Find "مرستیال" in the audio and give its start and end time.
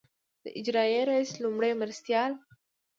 1.81-2.31